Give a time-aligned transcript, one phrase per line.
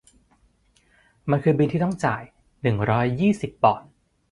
[1.29, 2.23] มันคือบิลที่ต้องจ่าย
[2.61, 3.89] หนึ่งร้อยยี่สิบปอนด์